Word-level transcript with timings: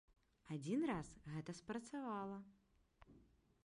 Адзін 0.55 0.85
раз 0.91 1.11
гэта 1.35 1.51
спрацавала. 1.59 2.37